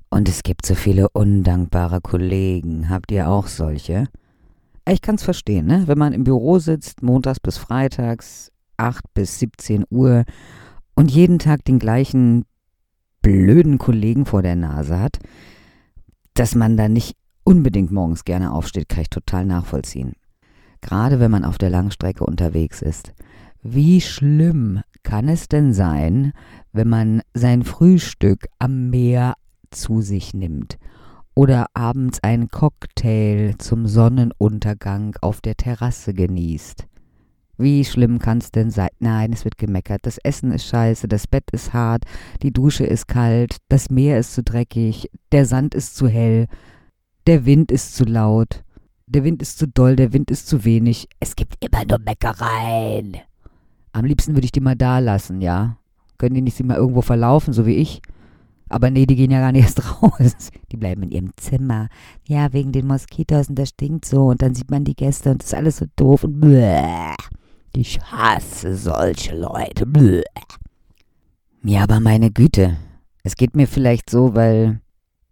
Und 0.09 0.29
es 0.29 0.43
gibt 0.43 0.65
so 0.65 0.75
viele 0.75 1.09
undankbare 1.09 2.01
Kollegen. 2.01 2.89
Habt 2.89 3.11
ihr 3.11 3.29
auch 3.29 3.47
solche? 3.47 4.07
Ich 4.87 5.01
kann's 5.01 5.23
verstehen, 5.23 5.65
ne? 5.65 5.83
Wenn 5.87 5.97
man 5.97 6.13
im 6.13 6.23
Büro 6.23 6.59
sitzt, 6.59 7.01
montags 7.01 7.39
bis 7.39 7.57
freitags, 7.57 8.51
8 8.77 9.03
bis 9.13 9.39
17 9.39 9.85
Uhr 9.89 10.25
und 10.95 11.11
jeden 11.11 11.39
Tag 11.39 11.65
den 11.65 11.79
gleichen 11.79 12.45
blöden 13.21 13.77
Kollegen 13.79 14.25
vor 14.25 14.41
der 14.41 14.55
Nase 14.55 14.99
hat, 14.99 15.17
dass 16.35 16.53
man 16.53 16.77
da 16.77 16.87
nicht 16.87 17.15
unbedingt 17.43 17.91
morgens 17.91 18.23
gerne 18.23 18.51
aufsteht, 18.53 18.89
kann 18.89 19.01
ich 19.01 19.09
total 19.09 19.45
nachvollziehen. 19.45 20.13
Gerade 20.81 21.19
wenn 21.19 21.31
man 21.31 21.45
auf 21.45 21.57
der 21.57 21.71
Langstrecke 21.71 22.23
unterwegs 22.23 22.81
ist. 22.81 23.13
Wie 23.67 23.99
schlimm 23.99 24.81
kann 25.01 25.27
es 25.27 25.47
denn 25.47 25.73
sein, 25.73 26.33
wenn 26.71 26.87
man 26.87 27.23
sein 27.33 27.63
Frühstück 27.63 28.45
am 28.59 28.91
Meer 28.91 29.33
zu 29.71 30.01
sich 30.01 30.35
nimmt 30.35 30.77
oder 31.33 31.65
abends 31.73 32.19
einen 32.21 32.49
Cocktail 32.49 33.55
zum 33.57 33.87
Sonnenuntergang 33.87 35.15
auf 35.19 35.41
der 35.41 35.55
Terrasse 35.55 36.13
genießt. 36.13 36.85
Wie 37.57 37.83
schlimm 37.85 38.19
kann's 38.19 38.51
denn 38.51 38.69
sein? 38.69 38.89
Nein, 38.99 39.33
es 39.33 39.45
wird 39.45 39.57
gemeckert. 39.57 40.01
Das 40.03 40.19
Essen 40.19 40.51
ist 40.51 40.67
scheiße, 40.67 41.07
das 41.07 41.25
Bett 41.25 41.49
ist 41.51 41.73
hart, 41.73 42.03
die 42.43 42.53
Dusche 42.53 42.85
ist 42.85 43.07
kalt, 43.07 43.57
das 43.67 43.89
Meer 43.89 44.19
ist 44.19 44.35
zu 44.35 44.43
dreckig, 44.43 45.09
der 45.31 45.47
Sand 45.47 45.73
ist 45.73 45.95
zu 45.95 46.07
hell, 46.07 46.45
der 47.25 47.47
Wind 47.47 47.71
ist 47.71 47.95
zu 47.95 48.03
laut, 48.03 48.63
der 49.07 49.23
Wind 49.23 49.41
ist 49.41 49.57
zu 49.57 49.67
doll, 49.67 49.95
der 49.95 50.13
Wind 50.13 50.29
ist 50.29 50.47
zu 50.47 50.65
wenig. 50.65 51.07
Es 51.19 51.35
gibt 51.35 51.55
immer 51.65 51.83
nur 51.83 51.97
Meckereien. 51.97 53.17
Am 53.95 54.03
liebsten 54.03 54.35
würde 54.35 54.43
ich 54.43 54.51
die 54.51 54.59
mal 54.59 54.75
da 54.75 54.99
lassen, 54.99 55.39
ja? 55.39 55.77
Können 56.17 56.35
die 56.35 56.41
nicht 56.41 56.61
mal 56.65 56.75
irgendwo 56.75 57.01
verlaufen, 57.01 57.53
so 57.53 57.65
wie 57.65 57.75
ich? 57.75 58.01
Aber 58.67 58.89
nee, 58.89 59.05
die 59.05 59.15
gehen 59.15 59.31
ja 59.31 59.39
gar 59.39 59.53
nicht 59.53 59.63
erst 59.77 60.01
raus. 60.01 60.51
Die 60.69 60.75
bleiben 60.75 61.03
in 61.03 61.11
ihrem 61.11 61.31
Zimmer. 61.37 61.87
Ja, 62.27 62.51
wegen 62.51 62.73
den 62.73 62.87
Moskitos 62.87 63.47
und 63.47 63.57
das 63.57 63.69
stinkt 63.69 64.03
so. 64.03 64.25
Und 64.25 64.41
dann 64.41 64.53
sieht 64.53 64.69
man 64.69 64.83
die 64.83 64.97
Gäste 64.97 65.31
und 65.31 65.41
das 65.41 65.53
ist 65.53 65.53
alles 65.53 65.77
so 65.77 65.85
doof 65.95 66.25
und 66.25 66.41
bläh. 66.41 67.15
Ich 67.73 68.01
hasse 68.01 68.75
solche 68.75 69.33
Leute. 69.33 69.85
Bläh. 69.85 70.23
Ja, 71.63 71.83
aber 71.83 72.01
meine 72.01 72.31
Güte. 72.31 72.75
Es 73.23 73.37
geht 73.37 73.55
mir 73.55 73.65
vielleicht 73.65 74.09
so, 74.09 74.35
weil, 74.35 74.81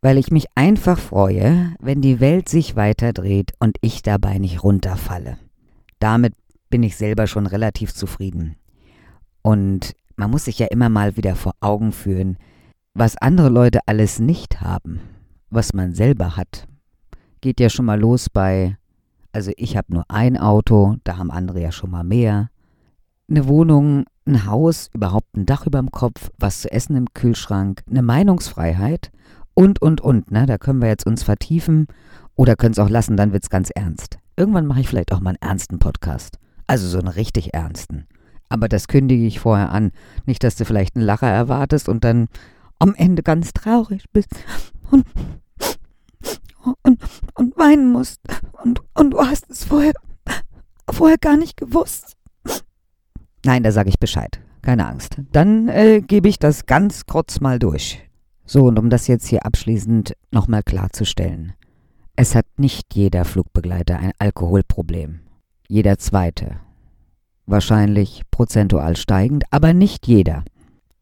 weil 0.01 0.17
ich 0.17 0.32
mich 0.32 0.46
einfach 0.55 1.00
freue, 1.00 1.75
wenn 1.82 2.00
die 2.00 2.22
Welt 2.22 2.48
sich 2.48 2.77
weiterdreht 2.77 3.51
und 3.60 3.75
ich 3.82 4.03
dabei 4.03 4.38
nicht 4.38 4.63
runterfalle. 4.63 5.38
Damit 6.00 6.34
bin 6.73 6.81
ich 6.81 6.97
selber 6.97 7.27
schon 7.27 7.45
relativ 7.45 7.93
zufrieden. 7.93 8.55
Und 9.43 9.93
man 10.15 10.31
muss 10.31 10.45
sich 10.45 10.57
ja 10.57 10.65
immer 10.71 10.89
mal 10.89 11.15
wieder 11.17 11.35
vor 11.35 11.53
Augen 11.61 11.91
führen, 11.91 12.35
was 12.95 13.15
andere 13.15 13.49
Leute 13.49 13.81
alles 13.85 14.17
nicht 14.17 14.59
haben, 14.59 14.99
was 15.51 15.73
man 15.73 15.93
selber 15.93 16.35
hat, 16.35 16.67
geht 17.41 17.59
ja 17.59 17.69
schon 17.69 17.85
mal 17.85 17.99
los 17.99 18.27
bei, 18.27 18.75
also 19.33 19.51
ich 19.55 19.77
habe 19.77 19.93
nur 19.93 20.05
ein 20.07 20.35
Auto, 20.35 20.95
da 21.03 21.17
haben 21.17 21.29
andere 21.29 21.61
ja 21.61 21.71
schon 21.71 21.91
mal 21.91 22.03
mehr. 22.03 22.49
Eine 23.29 23.47
Wohnung, 23.47 24.05
ein 24.25 24.47
Haus, 24.47 24.89
überhaupt 24.95 25.37
ein 25.37 25.45
Dach 25.45 25.67
über 25.67 25.77
dem 25.77 25.91
Kopf, 25.91 26.31
was 26.39 26.61
zu 26.61 26.71
essen 26.71 26.95
im 26.95 27.13
Kühlschrank, 27.13 27.83
eine 27.87 28.01
Meinungsfreiheit 28.01 29.11
und, 29.53 29.79
und, 29.79 30.01
und. 30.01 30.31
Ne? 30.31 30.47
Da 30.47 30.57
können 30.57 30.81
wir 30.81 30.89
jetzt 30.89 31.05
uns 31.05 31.21
vertiefen 31.21 31.85
oder 32.33 32.55
können 32.55 32.71
es 32.71 32.79
auch 32.79 32.89
lassen, 32.89 33.15
dann 33.15 33.31
wird 33.31 33.43
es 33.43 33.51
ganz 33.51 33.69
ernst. 33.69 34.17
Irgendwann 34.35 34.65
mache 34.65 34.79
ich 34.79 34.87
vielleicht 34.87 35.11
auch 35.11 35.19
mal 35.19 35.35
einen 35.39 35.41
ernsten 35.51 35.77
Podcast. 35.77 36.39
Also 36.73 36.87
so 36.87 36.97
einen 36.97 37.07
richtig 37.07 37.53
ernsten. 37.53 38.07
Aber 38.49 38.67
das 38.67 38.87
kündige 38.87 39.27
ich 39.27 39.39
vorher 39.39 39.71
an. 39.71 39.91
Nicht, 40.25 40.43
dass 40.43 40.55
du 40.55 40.65
vielleicht 40.65 40.95
einen 40.95 41.05
Lacher 41.05 41.29
erwartest 41.29 41.87
und 41.87 42.03
dann 42.03 42.29
am 42.79 42.95
Ende 42.95 43.21
ganz 43.21 43.53
traurig 43.53 44.05
bist 44.11 44.29
und, 44.89 45.05
und, 46.81 46.99
und 47.35 47.57
weinen 47.57 47.91
musst 47.91 48.21
und, 48.63 48.81
und 48.95 49.11
du 49.11 49.19
hast 49.19 49.51
es 49.51 49.65
vorher, 49.65 49.93
vorher 50.89 51.19
gar 51.19 51.37
nicht 51.37 51.57
gewusst. 51.57 52.17
Nein, 53.45 53.61
da 53.61 53.71
sage 53.71 53.89
ich 53.89 53.99
Bescheid. 53.99 54.39
Keine 54.63 54.87
Angst. 54.87 55.17
Dann 55.31 55.67
äh, 55.67 56.01
gebe 56.01 56.27
ich 56.27 56.39
das 56.39 56.65
ganz 56.65 57.05
kurz 57.05 57.39
mal 57.39 57.59
durch. 57.59 58.01
So, 58.45 58.65
und 58.65 58.79
um 58.79 58.89
das 58.89 59.05
jetzt 59.05 59.27
hier 59.27 59.45
abschließend 59.45 60.15
nochmal 60.31 60.63
klarzustellen. 60.63 61.53
Es 62.15 62.33
hat 62.33 62.47
nicht 62.57 62.95
jeder 62.95 63.25
Flugbegleiter 63.25 63.99
ein 63.99 64.13
Alkoholproblem. 64.17 65.19
Jeder 65.67 65.98
zweite. 65.98 66.58
Wahrscheinlich 67.46 68.22
prozentual 68.32 68.96
steigend, 68.96 69.43
aber 69.51 69.74
nicht 69.74 70.08
jeder. 70.08 70.43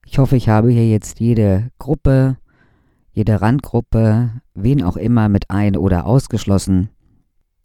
Ich 0.05 0.17
hoffe, 0.17 0.35
ich 0.35 0.49
habe 0.49 0.71
hier 0.71 0.87
jetzt 0.89 1.19
jede 1.19 1.69
Gruppe, 1.79 2.37
jede 3.13 3.41
Randgruppe, 3.41 4.41
wen 4.53 4.83
auch 4.83 4.97
immer 4.97 5.29
mit 5.29 5.49
ein- 5.49 5.77
oder 5.77 6.05
ausgeschlossen. 6.05 6.89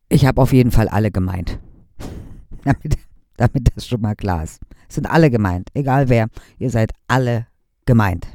Ich 0.09 0.27
habe 0.27 0.41
auf 0.41 0.53
jeden 0.53 0.71
Fall 0.71 0.89
alle 0.89 1.11
gemeint. 1.11 1.59
damit, 2.65 2.99
damit 3.37 3.75
das 3.75 3.87
schon 3.87 4.01
mal 4.01 4.15
klar 4.15 4.45
ist. 4.45 4.61
Es 4.89 4.95
sind 4.95 5.07
alle 5.07 5.31
gemeint, 5.31 5.71
egal 5.75 6.09
wer. 6.09 6.29
Ihr 6.59 6.71
seid 6.71 6.93
alle 7.09 7.47
gemeint. 7.85 8.27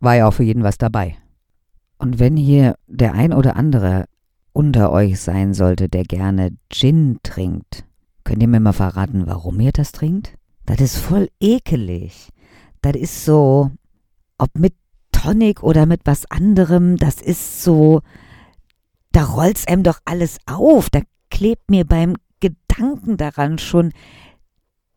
War 0.00 0.16
ja 0.16 0.28
auch 0.28 0.34
für 0.34 0.44
jeden 0.44 0.62
was 0.62 0.78
dabei. 0.78 1.16
Und 1.98 2.18
wenn 2.18 2.36
hier 2.36 2.76
der 2.86 3.14
ein 3.14 3.32
oder 3.32 3.56
andere 3.56 4.06
unter 4.56 4.90
euch 4.90 5.20
sein 5.20 5.54
sollte, 5.54 5.88
der 5.88 6.04
gerne 6.04 6.56
Gin 6.70 7.18
trinkt, 7.22 7.84
könnt 8.24 8.42
ihr 8.42 8.48
mir 8.48 8.60
mal 8.60 8.72
verraten, 8.72 9.26
warum 9.26 9.60
ihr 9.60 9.72
das 9.72 9.92
trinkt? 9.92 10.34
Das 10.64 10.80
ist 10.80 10.96
voll 10.96 11.28
ekelig 11.40 12.32
das 12.86 12.94
ist 12.94 13.24
so, 13.24 13.70
ob 14.38 14.56
mit 14.56 14.74
Tonic 15.10 15.62
oder 15.62 15.86
mit 15.86 16.02
was 16.04 16.30
anderem, 16.30 16.96
das 16.96 17.20
ist 17.20 17.62
so, 17.62 18.00
da 19.12 19.24
rollt's 19.24 19.66
einem 19.66 19.82
doch 19.82 19.98
alles 20.04 20.38
auf. 20.46 20.90
Da 20.90 21.00
klebt 21.30 21.70
mir 21.70 21.84
beim 21.84 22.14
Gedanken 22.40 23.16
daran 23.16 23.58
schon 23.58 23.92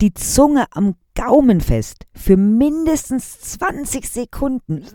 die 0.01 0.13
Zunge 0.13 0.65
am 0.71 0.95
Gaumen 1.15 1.61
fest. 1.61 2.05
Für 2.13 2.37
mindestens 2.37 3.39
20 3.39 4.07
Sekunden. 4.07 4.85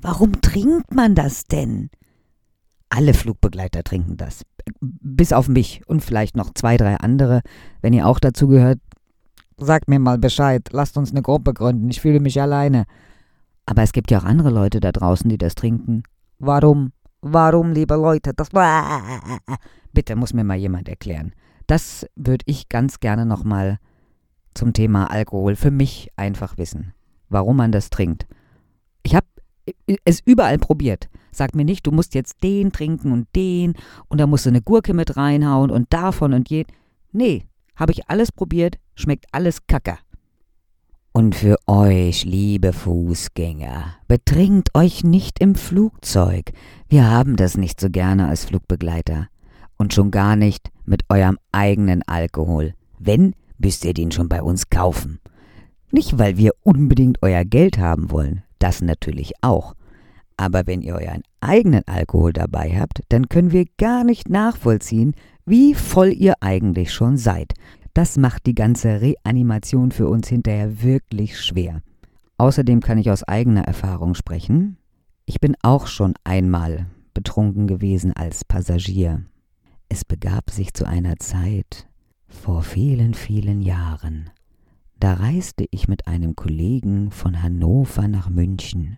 Warum 0.00 0.40
trinkt 0.40 0.94
man 0.94 1.14
das 1.14 1.44
denn? 1.44 1.90
Alle 2.90 3.14
Flugbegleiter 3.14 3.82
trinken 3.82 4.16
das. 4.16 4.42
Bis 4.80 5.32
auf 5.32 5.48
mich 5.48 5.82
und 5.86 6.04
vielleicht 6.04 6.36
noch 6.36 6.52
zwei, 6.54 6.76
drei 6.76 6.96
andere. 6.96 7.40
Wenn 7.80 7.92
ihr 7.92 8.06
auch 8.06 8.18
dazu 8.18 8.48
gehört, 8.48 8.78
Sagt 9.62 9.88
mir 9.88 9.98
mal 9.98 10.16
Bescheid, 10.16 10.66
lasst 10.72 10.96
uns 10.96 11.10
eine 11.10 11.20
Gruppe 11.20 11.52
gründen, 11.52 11.90
ich 11.90 12.00
fühle 12.00 12.18
mich 12.18 12.40
alleine. 12.40 12.86
Aber 13.66 13.82
es 13.82 13.92
gibt 13.92 14.10
ja 14.10 14.18
auch 14.18 14.24
andere 14.24 14.48
Leute 14.48 14.80
da 14.80 14.90
draußen, 14.90 15.28
die 15.28 15.36
das 15.36 15.54
trinken. 15.54 16.02
Warum? 16.38 16.92
Warum, 17.20 17.72
liebe 17.72 17.94
Leute? 17.94 18.32
Das 18.34 18.48
Bitte 19.92 20.16
muss 20.16 20.32
mir 20.32 20.44
mal 20.44 20.56
jemand 20.56 20.88
erklären. 20.88 21.34
Das 21.66 22.06
würde 22.16 22.42
ich 22.46 22.70
ganz 22.70 23.00
gerne 23.00 23.26
nochmal 23.26 23.78
zum 24.54 24.72
Thema 24.72 25.10
Alkohol 25.10 25.56
für 25.56 25.70
mich 25.70 26.08
einfach 26.16 26.56
wissen. 26.56 26.94
Warum 27.28 27.58
man 27.58 27.70
das 27.70 27.90
trinkt. 27.90 28.26
Ich 29.02 29.14
habe 29.14 29.26
es 30.06 30.20
überall 30.24 30.58
probiert. 30.58 31.10
Sag 31.32 31.54
mir 31.54 31.64
nicht, 31.64 31.86
du 31.86 31.90
musst 31.90 32.14
jetzt 32.14 32.42
den 32.42 32.72
trinken 32.72 33.12
und 33.12 33.28
den 33.34 33.74
und 34.08 34.18
da 34.18 34.26
musst 34.26 34.46
du 34.46 34.50
eine 34.50 34.62
Gurke 34.62 34.94
mit 34.94 35.16
reinhauen 35.16 35.70
und 35.70 35.92
davon 35.92 36.32
und 36.32 36.50
je. 36.50 36.64
Nee, 37.12 37.44
habe 37.76 37.92
ich 37.92 38.08
alles 38.08 38.32
probiert, 38.32 38.76
schmeckt 38.94 39.26
alles 39.32 39.66
kacke. 39.66 39.98
Und 41.12 41.34
für 41.34 41.56
euch, 41.66 42.24
liebe 42.24 42.72
Fußgänger, 42.72 43.96
betrinkt 44.06 44.74
euch 44.74 45.02
nicht 45.02 45.40
im 45.40 45.56
Flugzeug. 45.56 46.52
Wir 46.88 47.10
haben 47.10 47.34
das 47.36 47.56
nicht 47.56 47.80
so 47.80 47.90
gerne 47.90 48.28
als 48.28 48.44
Flugbegleiter. 48.44 49.28
Und 49.76 49.92
schon 49.92 50.10
gar 50.10 50.36
nicht 50.36 50.70
mit 50.84 51.02
eurem 51.08 51.38
eigenen 51.52 52.02
Alkohol. 52.06 52.74
Wenn, 52.98 53.34
müsst 53.58 53.84
ihr 53.84 53.94
den 53.94 54.12
schon 54.12 54.28
bei 54.28 54.42
uns 54.42 54.70
kaufen. 54.70 55.20
Nicht, 55.90 56.18
weil 56.18 56.36
wir 56.36 56.52
unbedingt 56.62 57.18
euer 57.22 57.44
Geld 57.44 57.78
haben 57.78 58.10
wollen, 58.10 58.44
das 58.60 58.80
natürlich 58.80 59.32
auch. 59.40 59.74
Aber 60.40 60.66
wenn 60.66 60.80
ihr 60.80 60.94
euren 60.94 61.20
eigenen 61.40 61.86
Alkohol 61.86 62.32
dabei 62.32 62.80
habt, 62.80 63.02
dann 63.10 63.28
können 63.28 63.52
wir 63.52 63.66
gar 63.76 64.04
nicht 64.04 64.30
nachvollziehen, 64.30 65.12
wie 65.44 65.74
voll 65.74 66.14
ihr 66.14 66.32
eigentlich 66.40 66.94
schon 66.94 67.18
seid. 67.18 67.52
Das 67.92 68.16
macht 68.16 68.46
die 68.46 68.54
ganze 68.54 69.02
Reanimation 69.02 69.92
für 69.92 70.08
uns 70.08 70.28
hinterher 70.28 70.82
wirklich 70.82 71.38
schwer. 71.38 71.82
Außerdem 72.38 72.80
kann 72.80 72.96
ich 72.96 73.10
aus 73.10 73.22
eigener 73.22 73.64
Erfahrung 73.64 74.14
sprechen. 74.14 74.78
Ich 75.26 75.40
bin 75.40 75.56
auch 75.60 75.86
schon 75.86 76.14
einmal 76.24 76.86
betrunken 77.12 77.66
gewesen 77.66 78.14
als 78.14 78.42
Passagier. 78.42 79.26
Es 79.90 80.06
begab 80.06 80.48
sich 80.48 80.72
zu 80.72 80.86
einer 80.86 81.18
Zeit 81.18 81.86
vor 82.28 82.62
vielen, 82.62 83.12
vielen 83.12 83.60
Jahren. 83.60 84.30
Da 84.98 85.12
reiste 85.12 85.66
ich 85.70 85.86
mit 85.86 86.06
einem 86.06 86.34
Kollegen 86.34 87.10
von 87.10 87.42
Hannover 87.42 88.08
nach 88.08 88.30
München. 88.30 88.96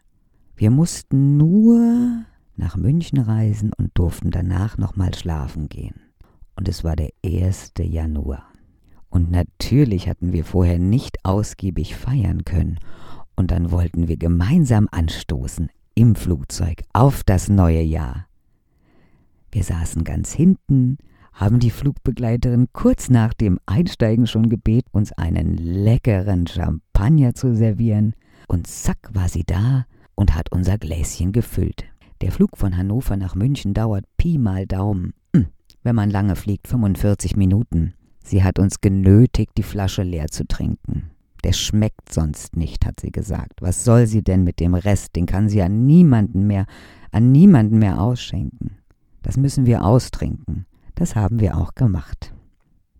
Wir 0.57 0.71
mussten 0.71 1.37
nur 1.37 2.25
nach 2.57 2.77
München 2.77 3.19
reisen 3.19 3.73
und 3.77 3.91
durften 3.95 4.31
danach 4.31 4.79
nochmal 4.79 5.15
schlafen 5.15 5.69
gehen. 5.69 5.95
Und 6.57 6.69
es 6.69 6.85
war 6.85 6.97
der 6.97 7.11
1. 7.25 7.73
Januar. 7.79 8.45
Und 9.09 9.31
natürlich 9.31 10.09
hatten 10.09 10.33
wir 10.33 10.45
vorher 10.45 10.79
nicht 10.79 11.25
ausgiebig 11.25 11.97
feiern 11.97 12.45
können. 12.45 12.79
Und 13.37 13.51
dann 13.51 13.71
wollten 13.71 14.09
wir 14.09 14.17
gemeinsam 14.17 14.89
anstoßen 14.91 15.71
im 15.95 16.15
Flugzeug 16.15 16.83
auf 16.93 17.23
das 17.25 17.49
neue 17.49 17.83
Jahr. 17.83 18.27
Wir 19.51 19.65
saßen 19.65 20.05
ganz 20.05 20.33
hinten 20.33 20.99
haben 21.33 21.59
die 21.59 21.71
Flugbegleiterin 21.71 22.69
kurz 22.73 23.09
nach 23.09 23.33
dem 23.33 23.59
Einsteigen 23.67 24.27
schon 24.27 24.49
gebeten, 24.49 24.89
uns 24.93 25.13
einen 25.13 25.57
leckeren 25.57 26.47
Champagner 26.47 27.35
zu 27.35 27.55
servieren, 27.55 28.15
und 28.49 28.67
zack 28.67 28.99
war 29.13 29.29
sie 29.29 29.45
da 29.45 29.87
und 30.15 30.35
hat 30.35 30.53
unser 30.53 30.79
Gläschen 30.79 31.33
gefüllt. 31.33 31.85
Der 32.21 32.33
Flug 32.33 32.57
von 32.57 32.77
Hannover 32.77 33.17
nach 33.17 33.35
München 33.35 33.75
dauert 33.75 34.05
Pi 34.17 34.39
mal 34.39 34.67
Daumen, 34.67 35.13
hm, 35.35 35.47
wenn 35.83 35.97
man 35.97 36.11
lange 36.11 36.37
fliegt, 36.37 36.69
45 36.69 37.37
Minuten. 37.37 37.95
Sie 38.25 38.45
hat 38.45 38.59
uns 38.59 38.81
genötigt, 38.81 39.53
die 39.57 39.65
Flasche 39.65 40.03
leer 40.03 40.29
zu 40.29 40.47
trinken. 40.47 41.11
Der 41.45 41.53
schmeckt 41.53 42.13
sonst 42.13 42.57
nicht, 42.57 42.87
hat 42.87 43.01
sie 43.01 43.11
gesagt. 43.11 43.61
Was 43.61 43.85
soll 43.85 44.07
sie 44.07 44.23
denn 44.23 44.45
mit 44.45 44.61
dem 44.61 44.75
Rest? 44.75 45.17
Den 45.17 45.27
kann 45.27 45.49
sie 45.49 45.61
an 45.61 45.87
niemanden 45.87 46.47
mehr, 46.47 46.67
an 47.11 47.33
niemanden 47.33 47.79
mehr 47.79 48.01
ausschenken. 48.01 48.79
Das 49.23 49.37
müssen 49.37 49.67
wir 49.67 49.85
austrinken. 49.85 50.67
Das 50.95 51.17
haben 51.17 51.41
wir 51.41 51.57
auch 51.57 51.75
gemacht. 51.75 52.33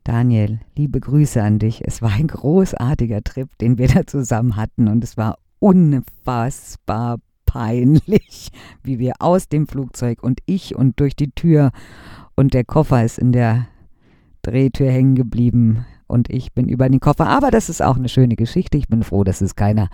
Daniel, 0.05 0.59
liebe 0.77 0.99
Grüße 0.99 1.41
an 1.41 1.61
dich. 1.61 1.87
Es 1.87 2.03
war 2.03 2.11
ein 2.11 2.27
großartiger 2.27 3.23
Trip, 3.23 3.49
den 3.59 3.79
wir 3.79 3.87
da 3.87 4.05
zusammen 4.07 4.57
hatten 4.57 4.89
und 4.89 5.05
es 5.05 5.17
war 5.17 5.39
unfassbar 5.63 7.19
peinlich, 7.47 8.51
wie 8.83 8.99
wir 8.99 9.15
aus 9.21 9.49
dem 9.49 9.69
Flugzeug 9.69 10.23
und 10.23 10.41
ich 10.47 10.75
und 10.75 10.99
durch 10.99 11.15
die 11.15 11.31
Tür 11.31 11.71
und 12.35 12.53
der 12.53 12.65
Koffer 12.65 13.05
ist 13.05 13.19
in 13.19 13.33
der 13.33 13.69
Drehtür 14.43 14.91
hängen 14.91 15.15
geblieben 15.15 15.87
und 16.09 16.29
ich 16.31 16.53
bin 16.53 16.69
über 16.69 16.89
den 16.89 16.99
Koffer. 16.99 17.29
Aber 17.29 17.51
das 17.51 17.69
ist 17.69 17.81
auch 17.81 17.97
eine 17.97 18.09
schöne 18.09 18.35
Geschichte. 18.35 18.77
Ich 18.77 18.89
bin 18.89 19.05
froh, 19.05 19.23
dass 19.23 19.41
es 19.41 19.55
keiner, 19.55 19.89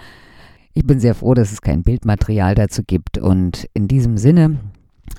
ich 0.73 0.85
bin 0.87 1.01
sehr 1.01 1.15
froh, 1.15 1.35
dass 1.35 1.53
es 1.53 1.61
kein 1.61 1.83
Bildmaterial 1.83 2.55
dazu 2.55 2.83
gibt. 2.83 3.19
Und 3.19 3.69
in 3.75 3.89
diesem 3.89 4.17
Sinne, 4.17 4.59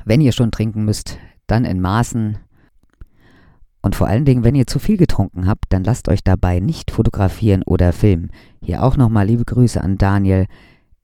wenn 0.06 0.20
ihr 0.20 0.32
schon 0.32 0.50
trinken 0.50 0.84
müsst, 0.84 1.20
dann 1.46 1.64
in 1.64 1.80
Maßen 1.80 2.40
und 3.82 3.96
vor 3.96 4.08
allen 4.08 4.26
Dingen, 4.26 4.44
wenn 4.44 4.56
ihr 4.56 4.68
zu 4.68 4.80
viel 4.80 4.98
getrunken 4.98 5.48
habt, 5.48 5.66
dann 5.70 5.84
lasst 5.84 6.10
euch 6.10 6.24
dabei 6.24 6.60
nicht 6.60 6.92
fotografieren 6.92 7.64
oder 7.64 7.94
filmen. 7.94 8.32
Hier 8.62 8.84
auch 8.84 8.98
nochmal 8.98 9.28
liebe 9.28 9.46
Grüße 9.46 9.82
an 9.82 9.98
Daniel. 9.98 10.48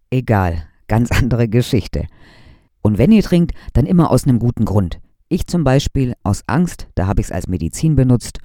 Egal, 0.09 0.63
ganz 0.87 1.11
andere 1.11 1.47
Geschichte. 1.47 2.05
Und 2.81 2.97
wenn 2.97 3.11
ihr 3.11 3.23
trinkt, 3.23 3.53
dann 3.73 3.85
immer 3.85 4.11
aus 4.11 4.25
einem 4.25 4.39
guten 4.39 4.65
Grund. 4.65 4.99
Ich 5.29 5.47
zum 5.47 5.63
Beispiel 5.63 6.13
aus 6.23 6.43
Angst, 6.47 6.87
da 6.95 7.07
habe 7.07 7.21
ich 7.21 7.27
es 7.27 7.31
als 7.31 7.47
Medizin 7.47 7.95
benutzt. 7.95 8.39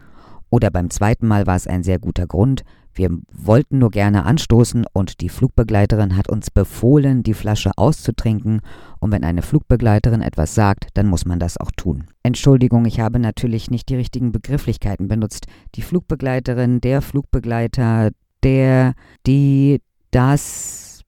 Oder 0.49 0.71
beim 0.71 0.91
zweiten 0.91 1.27
Mal 1.27 1.47
war 1.47 1.57
es 1.57 1.67
ein 1.67 1.83
sehr 1.83 1.99
guter 1.99 2.27
Grund. 2.27 2.63
Wir 2.95 3.11
wollten 3.33 3.79
nur 3.79 3.91
gerne 3.91 4.25
anstoßen 4.25 4.85
und 4.93 5.21
die 5.21 5.29
Flugbegleiterin 5.29 6.17
hat 6.17 6.29
uns 6.29 6.51
befohlen, 6.51 7.23
die 7.23 7.35
Flasche 7.35 7.73
auszutrinken. 7.77 8.61
Und 8.99 9.13
wenn 9.13 9.25
eine 9.25 9.43
Flugbegleiterin 9.43 10.23
etwas 10.23 10.55
sagt, 10.55 10.89
dann 10.95 11.07
muss 11.07 11.25
man 11.25 11.39
das 11.39 11.57
auch 11.57 11.71
tun. 11.77 12.05
Entschuldigung, 12.23 12.85
ich 12.85 13.01
habe 13.01 13.19
natürlich 13.19 13.71
nicht 13.71 13.89
die 13.89 13.97
richtigen 13.97 14.33
Begrifflichkeiten 14.33 15.09
benutzt. 15.09 15.47
Die 15.75 15.83
Flugbegleiterin, 15.83 16.81
der 16.81 17.01
Flugbegleiter, 17.01 18.11
der, 18.43 18.95
die, 19.27 19.81
das, 20.11 21.03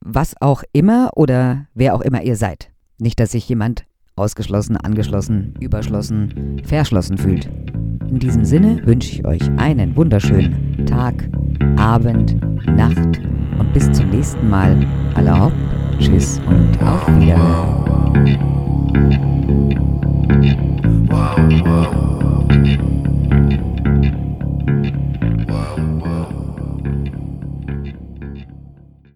was 0.00 0.34
auch 0.40 0.62
immer 0.72 1.10
oder 1.14 1.66
wer 1.74 1.94
auch 1.94 2.00
immer 2.00 2.22
ihr 2.22 2.36
seid. 2.36 2.70
Nicht, 2.98 3.20
dass 3.20 3.32
sich 3.32 3.48
jemand 3.48 3.84
ausgeschlossen, 4.18 4.76
angeschlossen, 4.76 5.54
überschlossen, 5.60 6.60
verschlossen 6.64 7.18
fühlt. 7.18 7.48
In 8.10 8.18
diesem 8.18 8.44
Sinne 8.44 8.80
wünsche 8.84 9.12
ich 9.12 9.26
euch 9.26 9.42
einen 9.58 9.94
wunderschönen 9.96 10.86
Tag, 10.86 11.28
Abend, 11.76 12.36
Nacht 12.66 13.20
und 13.58 13.72
bis 13.72 13.90
zum 13.92 14.10
nächsten 14.10 14.48
Mal. 14.48 14.76
Aller 15.14 15.44
Hopp, 15.44 15.52
Tschüss 15.98 16.40
und 16.48 16.82
auf 16.82 17.06
Wiedersehen. 17.20 17.88